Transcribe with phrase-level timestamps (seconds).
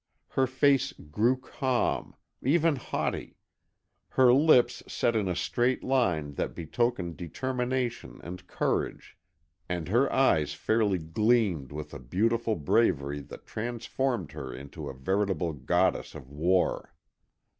[0.29, 3.37] Her face grew calm, even haughty;
[4.09, 9.15] her lips set in a straight line that betokened determination and courage;
[9.69, 15.53] and her eyes fairly gleamed with a beautiful bravery that transformed her into a veritable
[15.53, 16.95] goddess of war.